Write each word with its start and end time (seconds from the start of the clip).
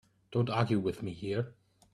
Don't 0.31 0.49
argue 0.49 0.79
with 0.79 1.03
me 1.03 1.13
here. 1.13 1.53